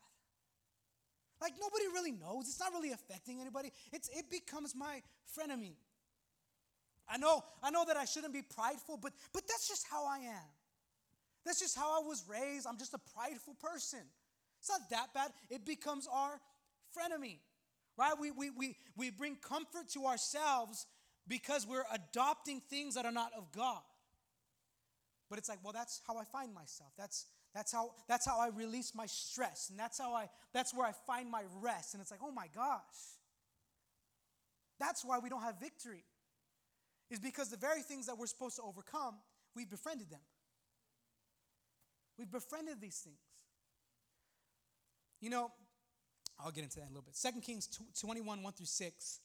[1.41, 2.47] Like nobody really knows.
[2.47, 3.71] It's not really affecting anybody.
[3.91, 5.01] It's, it becomes my
[5.37, 5.73] frenemy.
[7.09, 10.19] I know, I know that I shouldn't be prideful, but, but that's just how I
[10.19, 10.49] am.
[11.45, 12.67] That's just how I was raised.
[12.67, 13.99] I'm just a prideful person.
[14.59, 15.31] It's not that bad.
[15.49, 16.39] It becomes our
[16.95, 17.39] frenemy,
[17.97, 18.13] right?
[18.19, 20.85] We, we, we, we bring comfort to ourselves
[21.27, 23.81] because we're adopting things that are not of God.
[25.29, 26.91] But it's like, well, that's how I find myself.
[26.97, 29.69] That's, that's, how, that's how I release my stress.
[29.69, 31.93] And that's, how I, that's where I find my rest.
[31.93, 32.81] And it's like, oh my gosh.
[34.79, 36.03] That's why we don't have victory
[37.09, 39.15] is because the very things that we're supposed to overcome,
[39.55, 40.19] we've befriended them.
[42.17, 43.19] We've befriended these things.
[45.21, 45.51] You know,
[46.39, 47.17] I'll get into that in a little bit.
[47.21, 47.67] 2 Kings
[47.99, 49.19] 21, 1 through 6.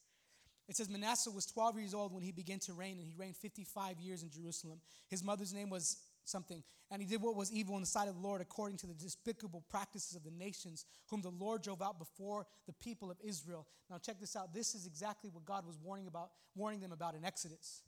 [0.67, 3.37] It says Manasseh was 12 years old when he began to reign, and he reigned
[3.37, 4.79] 55 years in Jerusalem.
[5.09, 8.15] His mother's name was something, and he did what was evil in the sight of
[8.15, 11.99] the Lord according to the despicable practices of the nations, whom the Lord drove out
[11.99, 13.67] before the people of Israel.
[13.89, 14.53] Now check this out.
[14.53, 17.81] This is exactly what God was warning about, warning them about in Exodus.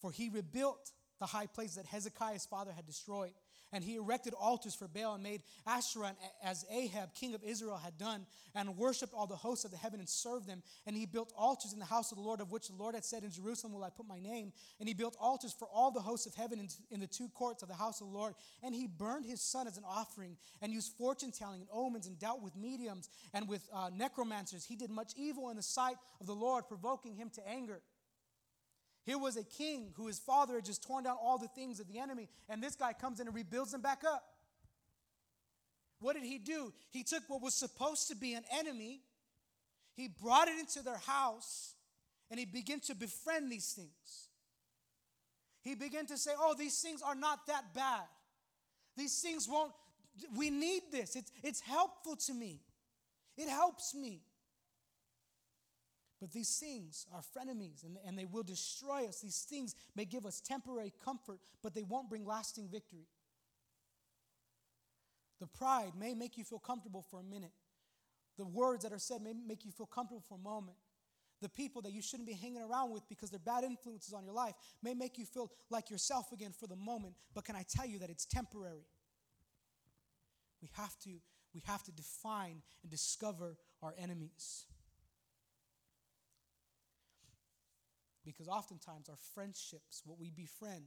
[0.00, 3.32] For he rebuilt the high place that Hezekiah's father had destroyed
[3.72, 7.98] and he erected altars for Baal and made Asherah as Ahab, king of Israel, had
[7.98, 10.62] done, and worshiped all the hosts of the heaven and served them.
[10.86, 13.04] And he built altars in the house of the Lord, of which the Lord had
[13.04, 14.52] said, In Jerusalem will I put my name.
[14.78, 17.62] And he built altars for all the hosts of heaven in, in the two courts
[17.62, 18.34] of the house of the Lord.
[18.62, 22.18] And he burned his son as an offering, and used fortune telling and omens, and
[22.18, 24.64] dealt with mediums and with uh, necromancers.
[24.64, 27.80] He did much evil in the sight of the Lord, provoking him to anger.
[29.06, 31.86] Here was a king who his father had just torn down all the things of
[31.86, 34.24] the enemy, and this guy comes in and rebuilds them back up.
[36.00, 36.72] What did he do?
[36.90, 39.02] He took what was supposed to be an enemy,
[39.94, 41.74] he brought it into their house,
[42.30, 44.28] and he began to befriend these things.
[45.62, 48.02] He began to say, Oh, these things are not that bad.
[48.96, 49.72] These things won't,
[50.36, 51.14] we need this.
[51.14, 52.60] It's, it's helpful to me.
[53.36, 54.22] It helps me.
[56.20, 59.20] But these things are frenemies and, and they will destroy us.
[59.20, 63.06] These things may give us temporary comfort, but they won't bring lasting victory.
[65.40, 67.52] The pride may make you feel comfortable for a minute.
[68.38, 70.76] The words that are said may make you feel comfortable for a moment.
[71.42, 74.32] the people that you shouldn't be hanging around with because they're bad influences on your
[74.34, 77.86] life may make you feel like yourself again for the moment, but can I tell
[77.86, 78.86] you that it's temporary?
[80.62, 81.10] We have to,
[81.54, 84.64] we have to define and discover our enemies.
[88.26, 90.86] Because oftentimes our friendships, what we befriend,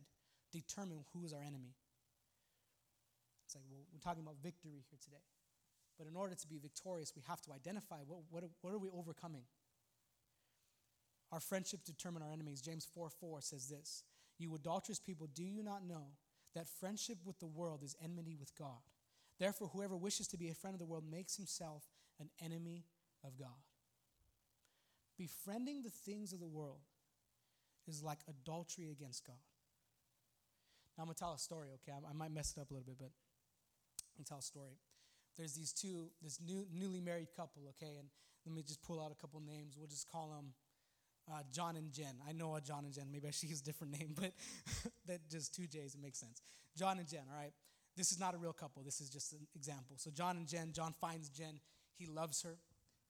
[0.52, 1.74] determine who is our enemy.
[3.46, 5.24] It's like, well, we're talking about victory here today.
[5.98, 8.90] But in order to be victorious, we have to identify what, what, what are we
[8.94, 9.44] overcoming?
[11.32, 12.62] Our friendships determine our enemies.
[12.62, 14.04] James 4 4 says this
[14.38, 16.08] You adulterous people, do you not know
[16.56, 18.84] that friendship with the world is enmity with God?
[19.40, 21.84] Therefore, whoever wishes to be a friend of the world makes himself
[22.20, 22.86] an enemy
[23.24, 23.64] of God.
[25.18, 26.82] Befriending the things of the world
[27.90, 29.42] is like adultery against God.
[30.98, 31.92] Now, I'm going to tell a story, okay?
[31.98, 34.78] I, might mess it up a little bit, but I'm going to tell a story.
[35.38, 37.96] There's these two, this new, newly married couple, okay?
[37.98, 38.10] And
[38.46, 39.76] let me just pull out a couple names.
[39.78, 40.54] We'll just call them
[41.32, 42.16] uh, John and Jen.
[42.28, 43.06] I know a John and Jen.
[43.12, 44.32] Maybe I should use a different name, but
[45.08, 46.42] that just two J's, it makes sense.
[46.78, 47.54] John and Jen, all right?
[47.96, 48.84] This is not a real couple.
[48.84, 49.96] This is just an example.
[49.98, 51.60] So John and Jen, John finds Jen.
[51.98, 52.58] He loves her.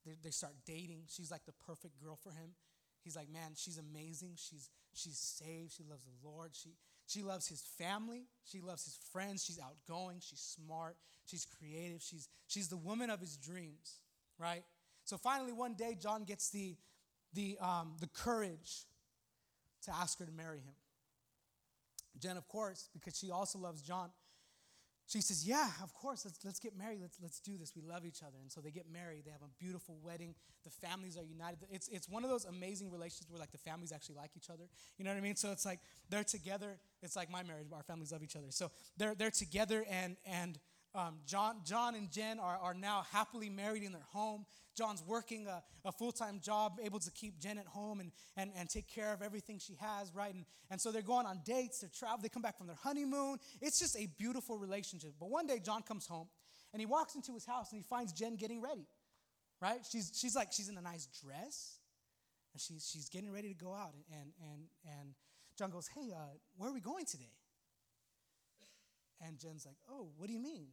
[0.06, 1.04] They, they start dating.
[1.08, 2.56] She's like the perfect girl for him.
[3.04, 4.34] He's like, man, she's amazing.
[4.36, 5.72] She's, she's saved.
[5.72, 6.52] She loves the Lord.
[6.54, 6.76] She,
[7.08, 8.24] she loves his family.
[8.44, 9.44] She loves his friends.
[9.44, 10.18] She's outgoing.
[10.22, 10.96] She's smart.
[11.26, 12.02] She's creative.
[12.02, 14.00] She's, she's the woman of his dreams,
[14.38, 14.64] right?
[15.06, 16.76] So finally, one day, John gets the,
[17.34, 18.86] the, um, the courage
[19.84, 20.76] to ask her to marry him.
[22.20, 24.10] Jen, of course, because she also loves John,
[25.10, 27.00] she says, Yeah, of course, let's, let's get married.
[27.02, 27.74] Let's, let's do this.
[27.76, 28.38] We love each other.
[28.40, 29.24] And so they get married.
[29.26, 30.36] They have a beautiful wedding.
[30.64, 31.58] The families are united.
[31.72, 34.66] It's, it's one of those amazing relationships where like the families actually like each other.
[35.00, 35.36] You know what I mean?
[35.36, 36.78] So it's like they're together.
[37.02, 38.52] It's like my marriage, our families love each other.
[38.52, 40.60] So they're, they're together and, and
[40.96, 44.46] um, John, John and Jen are, are now happily married in their home.
[44.76, 48.52] John's working a, a full time job, able to keep Jen at home and, and,
[48.58, 50.34] and take care of everything she has, right?
[50.34, 53.38] And, and so they're going on dates, they're traveling, they come back from their honeymoon.
[53.62, 55.14] It's just a beautiful relationship.
[55.20, 56.28] But one day, John comes home
[56.74, 58.88] and he walks into his house and he finds Jen getting ready,
[59.62, 59.80] right?
[59.90, 61.80] She's, she's like, she's in a nice dress
[62.54, 63.94] and she's, she's getting ready to go out.
[64.12, 65.10] And, and, and
[65.58, 67.32] John goes, Hey, uh, where are we going today?
[69.26, 70.68] And Jen's like, Oh, what do you mean?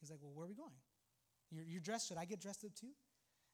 [0.00, 0.78] He's like, Well, where are we going?
[1.50, 2.08] You're, you're dressed.
[2.08, 2.92] Should I get dressed up too?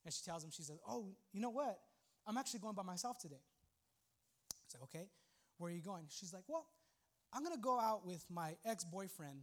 [0.05, 1.77] And she tells him, She says, Oh, you know what?
[2.25, 3.41] I'm actually going by myself today.
[4.65, 5.09] He's like, Okay,
[5.57, 6.05] where are you going?
[6.09, 6.67] She's like, Well,
[7.33, 9.41] I'm going to go out with my ex boyfriend,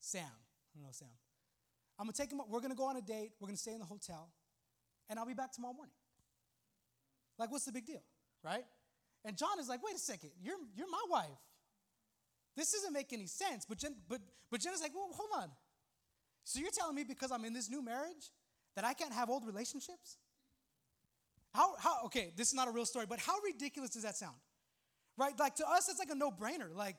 [0.00, 0.22] Sam.
[0.24, 1.08] I don't know Sam.
[1.98, 3.32] I'm going to take him, up, we're going to go on a date.
[3.40, 4.30] We're going to stay in the hotel.
[5.08, 5.94] And I'll be back tomorrow morning.
[7.38, 8.02] Like, what's the big deal,
[8.44, 8.64] right?
[9.24, 11.26] And John is like, wait a second, you're, you're my wife.
[12.58, 13.64] This doesn't make any sense.
[13.64, 15.50] But Jen, but, but Jen is like, well, hold on.
[16.44, 18.30] So you're telling me because I'm in this new marriage
[18.78, 20.18] that I can't have old relationships?
[21.52, 24.36] How, how, okay, this is not a real story, but how ridiculous does that sound?
[25.16, 25.32] Right?
[25.36, 26.72] Like to us, it's like a no brainer.
[26.72, 26.96] Like,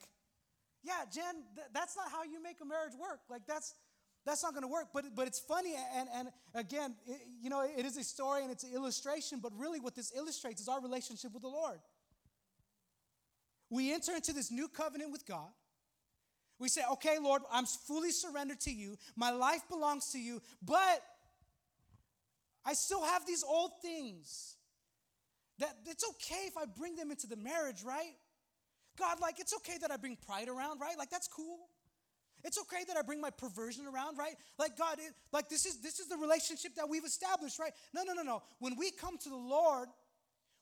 [0.84, 3.20] yeah, Jen, th- that's not how you make a marriage work.
[3.30, 3.76] Like, that's,
[4.26, 4.88] that's not going to work.
[4.94, 8.52] But, but it's funny, and, and again, it, you know, it is a story and
[8.52, 11.80] it's an illustration, but really what this illustrates is our relationship with the Lord.
[13.70, 15.50] We enter into this new covenant with God.
[16.60, 18.98] We say, okay, Lord, I'm fully surrendered to you.
[19.16, 21.02] My life belongs to you, but
[22.66, 24.56] I still have these old things.
[25.60, 28.16] That it's okay if I bring them into the marriage, right?
[28.98, 30.98] God, like, it's okay that I bring pride around, right?
[30.98, 31.60] Like, that's cool.
[32.44, 34.36] It's okay that I bring my perversion around, right?
[34.58, 37.74] Like God, it, like this is this is the relationship that we've established, right?
[37.94, 38.44] No, no, no, no.
[38.60, 39.90] When we come to the Lord,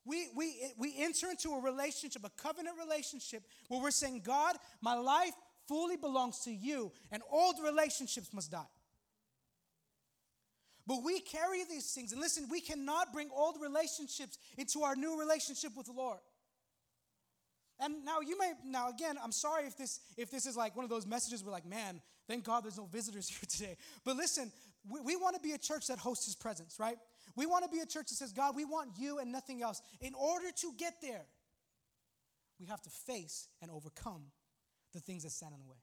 [0.07, 4.95] we, we, we enter into a relationship, a covenant relationship, where we're saying, God, my
[4.95, 5.33] life
[5.67, 8.63] fully belongs to you, and old relationships must die.
[10.87, 15.19] But we carry these things, and listen, we cannot bring old relationships into our new
[15.19, 16.19] relationship with the Lord.
[17.79, 20.83] And now you may now again, I'm sorry if this if this is like one
[20.83, 23.77] of those messages where like, man, thank God there's no visitors here today.
[24.03, 24.51] But listen,
[24.89, 26.97] we, we want to be a church that hosts his presence, right?
[27.37, 29.81] We want to be a church that says, God, we want you and nothing else.
[30.01, 31.25] In order to get there,
[32.59, 34.23] we have to face and overcome
[34.93, 35.77] the things that stand in the way.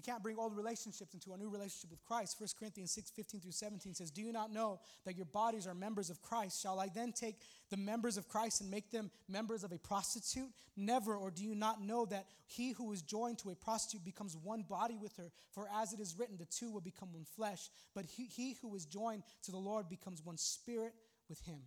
[0.00, 2.40] We can't bring old relationships into a new relationship with Christ.
[2.40, 5.74] 1 Corinthians 6 15 through 17 says, Do you not know that your bodies are
[5.74, 6.62] members of Christ?
[6.62, 7.36] Shall I then take
[7.68, 10.48] the members of Christ and make them members of a prostitute?
[10.74, 11.14] Never.
[11.14, 14.62] Or do you not know that he who is joined to a prostitute becomes one
[14.62, 15.30] body with her?
[15.52, 17.68] For as it is written, the two will become one flesh.
[17.94, 20.94] But he, he who is joined to the Lord becomes one spirit
[21.28, 21.60] with him.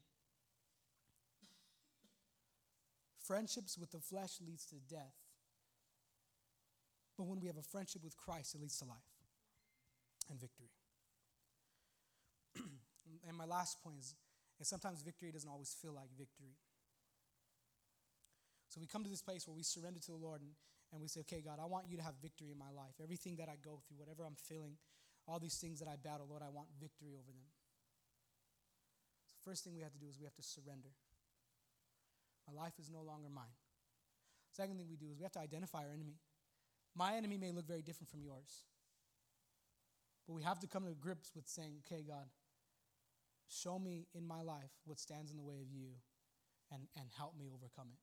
[3.19, 5.22] Friendships with the flesh leads to death
[7.18, 9.09] but when we have a friendship with Christ, it leads to life
[10.30, 10.72] and victory.
[13.28, 14.16] and my last point is,
[14.64, 16.55] sometimes victory doesn't always feel like victory.
[18.70, 20.51] So we come to this place where we surrender to the Lord and,
[20.91, 22.97] and we say, okay, God, I want you to have victory in my life.
[22.97, 24.78] Everything that I go through, whatever I'm feeling,
[25.28, 27.45] all these things that I battle, Lord, I want victory over them.
[29.30, 30.89] So first thing we have to do is we have to surrender.
[32.47, 33.53] My life is no longer mine.
[34.51, 36.18] Second thing we do is we have to identify our enemy.
[36.95, 38.63] My enemy may look very different from yours.
[40.27, 42.27] But we have to come to grips with saying, okay, God,
[43.49, 45.89] show me in my life what stands in the way of you
[46.71, 47.99] and, and help me overcome it.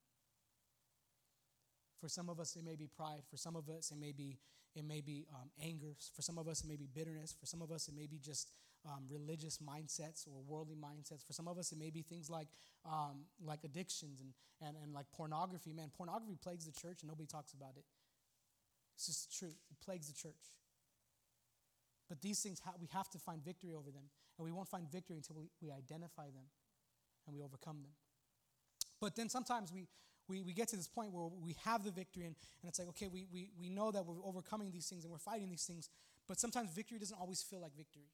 [2.00, 3.22] For some of us, it may be pride.
[3.30, 4.38] For some of us, it may be,
[4.74, 5.94] it may be um, anger.
[6.14, 7.34] For some of us, it may be bitterness.
[7.38, 8.52] For some of us, it may be just
[8.86, 11.26] um, religious mindsets or worldly mindsets.
[11.26, 12.48] For some of us, it may be things like,
[12.86, 14.32] um, like addictions and,
[14.66, 15.72] and, and like pornography.
[15.74, 17.84] Man, pornography plagues the church and nobody talks about it.
[19.00, 19.56] It's just the truth.
[19.70, 20.44] It plagues the church.
[22.06, 24.04] But these things, we have to find victory over them.
[24.36, 26.44] And we won't find victory until we, we identify them
[27.26, 27.92] and we overcome them.
[29.00, 29.88] But then sometimes we,
[30.28, 32.88] we, we get to this point where we have the victory and, and it's like,
[32.88, 35.88] okay, we, we, we know that we're overcoming these things and we're fighting these things,
[36.28, 38.10] but sometimes victory doesn't always feel like victory.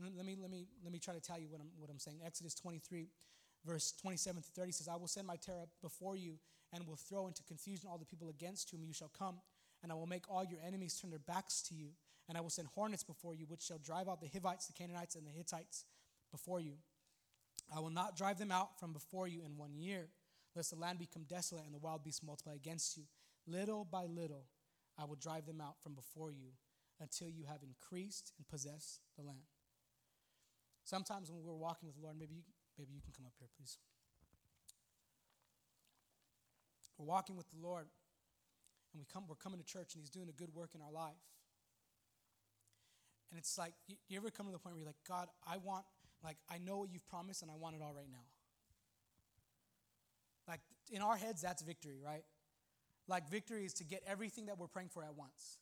[0.00, 1.98] And let me, let me, let me try to tell you what I'm, what I'm
[1.98, 2.20] saying.
[2.24, 3.08] Exodus 23,
[3.66, 6.38] verse 27 to 30 says, I will send my terror before you
[6.72, 9.36] and will throw into confusion all the people against whom you shall come,
[9.82, 11.90] and I will make all your enemies turn their backs to you
[12.28, 15.14] and I will send hornets before you, which shall drive out the Hivites, the Canaanites,
[15.14, 15.86] and the Hittites
[16.30, 16.74] before you.
[17.74, 20.08] I will not drive them out from before you in one year,
[20.54, 23.04] lest the land become desolate and the wild beasts multiply against you.
[23.46, 24.44] Little by little,
[24.98, 26.52] I will drive them out from before you
[27.00, 29.46] until you have increased and possessed the land.
[30.84, 32.42] Sometimes when we're walking with the Lord, maybe you,
[32.78, 33.78] maybe you can come up here, please.
[36.98, 37.86] We're walking with the Lord,
[38.98, 40.90] and we come, we're coming to church, and He's doing a good work in our
[40.90, 41.22] life.
[43.30, 45.58] And it's like, you, you ever come to the point where you're like, God, I
[45.58, 45.84] want,
[46.24, 48.26] like, I know what you've promised and I want it all right now.
[50.48, 52.24] Like, in our heads, that's victory, right?
[53.06, 55.58] Like, victory is to get everything that we're praying for at once.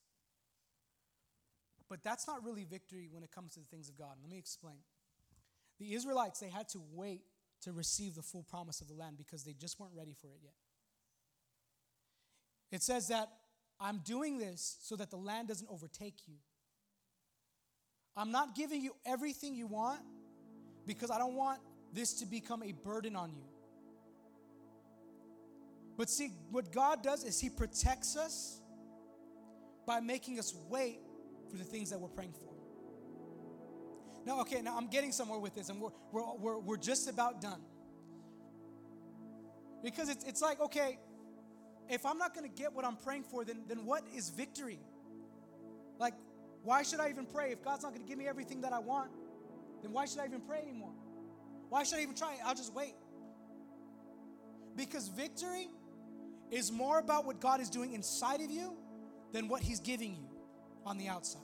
[1.90, 4.14] But that's not really victory when it comes to the things of God.
[4.22, 4.76] Let me explain.
[5.78, 7.22] The Israelites, they had to wait
[7.62, 10.40] to receive the full promise of the land because they just weren't ready for it
[10.42, 10.54] yet.
[12.70, 13.28] It says that
[13.80, 16.34] I'm doing this so that the land doesn't overtake you.
[18.16, 20.00] I'm not giving you everything you want
[20.86, 21.60] because I don't want
[21.92, 23.44] this to become a burden on you.
[25.96, 28.60] But see, what God does is He protects us
[29.86, 31.00] by making us wait
[31.50, 32.52] for the things that we're praying for.
[34.26, 37.40] Now, okay, now I'm getting somewhere with this, and we're, we're, we're, we're just about
[37.40, 37.60] done.
[39.84, 40.98] Because it's, it's like, okay,
[41.88, 44.80] if I'm not going to get what I'm praying for, then, then what is victory?
[45.98, 46.14] Like,
[46.62, 47.52] why should I even pray?
[47.52, 49.10] If God's not going to give me everything that I want,
[49.82, 50.92] then why should I even pray anymore?
[51.68, 52.36] Why should I even try?
[52.44, 52.94] I'll just wait.
[54.76, 55.68] Because victory
[56.50, 58.76] is more about what God is doing inside of you
[59.32, 60.28] than what He's giving you
[60.84, 61.42] on the outside.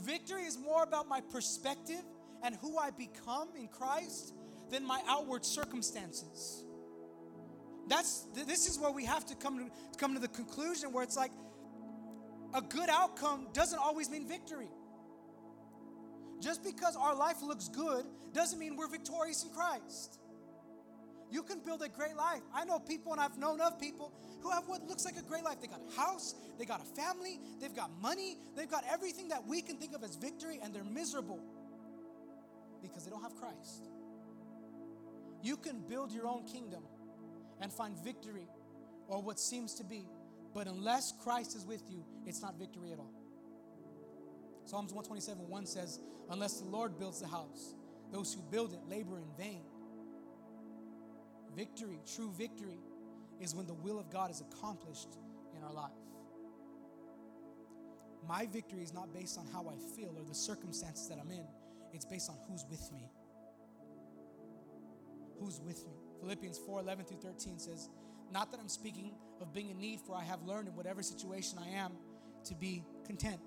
[0.00, 2.02] Victory is more about my perspective
[2.42, 4.34] and who I become in Christ
[4.70, 6.64] than my outward circumstances.
[7.90, 11.16] That's this is where we have to come to come to the conclusion where it's
[11.16, 11.32] like
[12.54, 14.70] a good outcome doesn't always mean victory.
[16.40, 20.20] Just because our life looks good doesn't mean we're victorious in Christ.
[21.32, 22.42] You can build a great life.
[22.54, 25.44] I know people, and I've known of people who have what looks like a great
[25.44, 25.60] life.
[25.60, 29.46] They got a house, they got a family, they've got money, they've got everything that
[29.46, 31.40] we can think of as victory, and they're miserable
[32.82, 33.88] because they don't have Christ.
[35.42, 36.82] You can build your own kingdom
[37.60, 38.48] and find victory
[39.08, 40.06] or what seems to be
[40.54, 43.12] but unless Christ is with you, it's not victory at all.
[44.64, 47.74] Psalms 127 1 says, Unless the Lord builds the house,
[48.12, 49.62] those who build it labor in vain.
[51.56, 52.78] Victory, true victory,
[53.40, 55.18] is when the will of God is accomplished
[55.56, 55.90] in our life.
[58.28, 61.46] My victory is not based on how I feel or the circumstances that I'm in,
[61.92, 63.10] it's based on who's with me.
[65.40, 65.99] Who's with me?
[66.20, 67.88] Philippians 4 11 through 13 says,
[68.32, 71.58] not that I'm speaking of being in need, for I have learned in whatever situation
[71.60, 71.92] I am
[72.44, 73.40] to be content.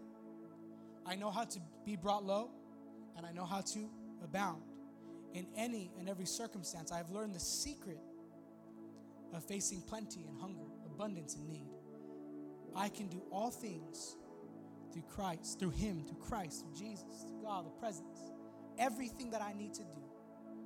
[1.06, 2.50] I know how to be brought low,
[3.18, 3.90] and I know how to
[4.24, 4.64] abound.
[5.34, 8.00] In any and every circumstance, I have learned the secret
[9.34, 11.68] of facing plenty and hunger, abundance and need.
[12.76, 14.16] I can do all things
[14.92, 18.32] through Christ, through Him, through Christ, through Jesus, through God, the presence.
[18.78, 20.02] Everything that I need to do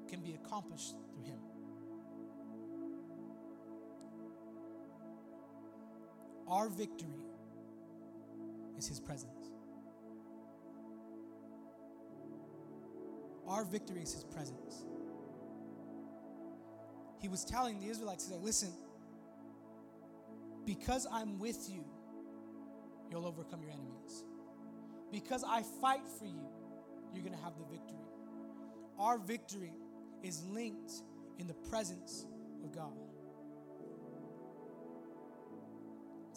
[0.10, 1.40] can be accomplished through Him.
[6.48, 7.22] Our victory
[8.78, 9.38] is His presence.
[13.48, 14.86] Our victory is his presence.
[17.20, 18.72] He was telling the Israelites, he's like, listen,
[20.66, 21.84] because I'm with you,
[23.10, 24.24] you'll overcome your enemies.
[25.12, 26.46] Because I fight for you,
[27.14, 27.98] you're going to have the victory.
[29.00, 29.72] Our victory
[30.22, 30.92] is linked
[31.40, 32.26] in the presence
[32.64, 32.92] of God.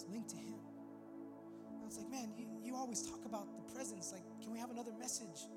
[0.01, 0.55] It's linked to Him.
[1.69, 4.13] And it's like, man, you, you always talk about the presence.
[4.13, 5.49] Like, can we have another message?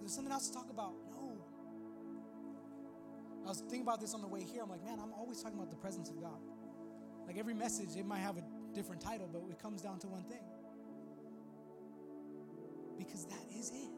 [0.00, 0.92] There's something else to talk about.
[1.10, 1.38] No.
[3.44, 4.62] I was thinking about this on the way here.
[4.62, 6.38] I'm like, man, I'm always talking about the presence of God.
[7.26, 8.42] Like every message, it might have a
[8.74, 10.44] different title, but it comes down to one thing.
[12.98, 13.90] Because that is it.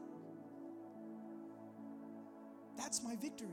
[2.76, 3.48] That's my victory.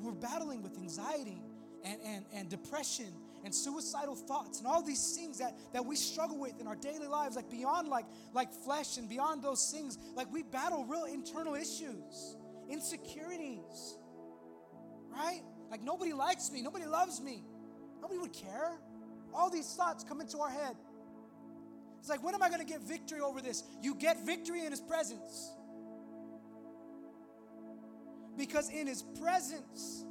[0.00, 1.42] We're battling with anxiety
[1.84, 3.12] and, and, and depression
[3.46, 7.06] and suicidal thoughts and all these things that, that we struggle with in our daily
[7.06, 11.54] lives, like beyond like, like flesh and beyond those things, like we battle real internal
[11.54, 12.36] issues,
[12.68, 13.96] insecurities,
[15.12, 15.42] right?
[15.70, 17.44] Like nobody likes me, nobody loves me,
[18.02, 18.72] nobody would care.
[19.32, 20.74] All these thoughts come into our head.
[22.00, 23.62] It's like, when am I going to get victory over this?
[23.80, 25.52] You get victory in His presence.
[28.36, 30.04] Because in His presence,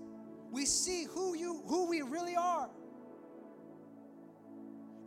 [0.51, 2.69] we see who you who we really are.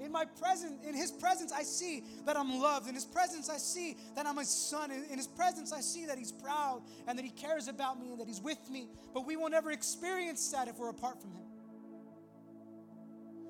[0.00, 2.88] In my presence, in his presence, I see that I'm loved.
[2.88, 4.90] In his presence, I see that I'm his son.
[4.90, 8.20] In, his presence, I see that he's proud and that he cares about me and
[8.20, 8.88] that he's with me.
[9.12, 11.42] But we will never experience that if we're apart from him.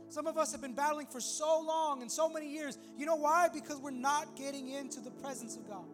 [0.09, 2.79] Some of us have been battling for so long and so many years.
[2.97, 3.49] You know why?
[3.53, 5.85] Because we're not getting into the presence of God.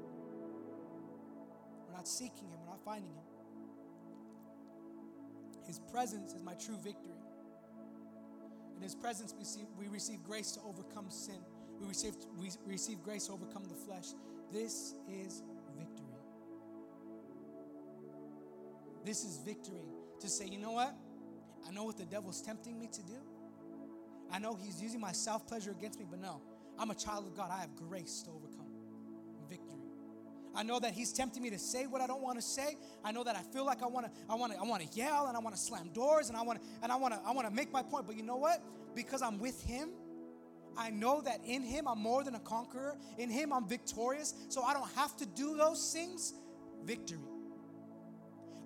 [1.89, 3.25] We're not seeking him, we're not finding him.
[5.67, 7.24] His presence is my true victory.
[8.77, 11.39] In His presence, we, see, we receive grace to overcome sin.
[11.81, 14.07] We receive, we receive grace to overcome the flesh.
[14.53, 15.43] This is
[15.77, 16.05] victory.
[19.05, 19.87] This is victory
[20.20, 20.95] to say, you know what?
[21.66, 23.16] I know what the devil's tempting me to do.
[24.31, 26.41] I know he's using my self pleasure against me, but no,
[26.79, 27.51] I'm a child of God.
[27.51, 28.44] I have grace to overcome.
[30.57, 32.77] I know that he's tempting me to say what I don't want to say.
[33.05, 34.97] I know that I feel like I want to I want to I want to
[34.97, 37.21] yell and I want to slam doors and I want to and I want to
[37.27, 38.07] I want to make my point.
[38.07, 38.63] But you know what?
[38.95, 39.91] Because I'm with him,
[40.77, 42.97] I know that in him I'm more than a conqueror.
[43.19, 44.35] In him I'm victorious.
[44.49, 46.35] So I don't have to do those things.
[46.85, 47.19] Victory.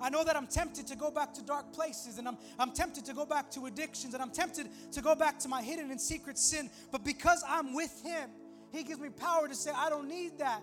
[0.01, 3.05] I know that I'm tempted to go back to dark places and I'm, I'm tempted
[3.07, 6.01] to go back to addictions and I'm tempted to go back to my hidden and
[6.01, 6.70] secret sin.
[6.93, 8.30] But because I'm with Him,
[8.70, 10.62] He gives me power to say, I don't need that.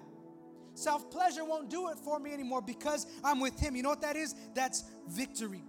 [0.76, 3.76] Self pleasure won't do it for me anymore because I'm with Him.
[3.76, 4.36] You know what that is?
[4.54, 5.64] That's victory.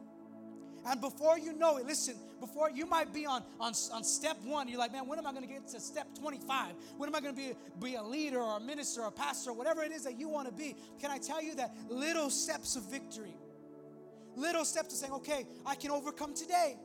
[0.85, 4.69] And before you know it, listen, before you might be on, on, on step one,
[4.69, 6.75] you're like, man, when am I going to get to step 25?
[6.97, 9.51] When am I going to be, be a leader or a minister or a pastor
[9.51, 10.77] or whatever it is that you want to be?
[11.01, 13.35] Can I tell you that little steps of victory,
[14.37, 16.77] little steps of saying, okay, I can overcome today,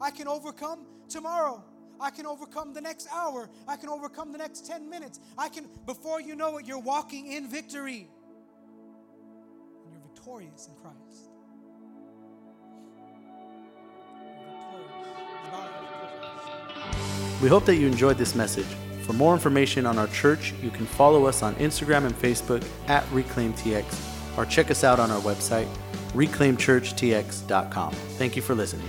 [0.00, 1.62] I can overcome tomorrow.
[2.00, 3.48] I can overcome the next hour.
[3.66, 5.20] I can overcome the next 10 minutes.
[5.36, 8.08] I can, before you know it, you're walking in victory.
[9.84, 11.30] And you're victorious in Christ.
[17.42, 18.66] We hope that you enjoyed this message.
[19.02, 23.04] For more information on our church, you can follow us on Instagram and Facebook at
[23.10, 25.68] ReclaimTX or check us out on our website,
[26.12, 27.92] reclaimchurchtx.com.
[27.92, 28.88] Thank you for listening.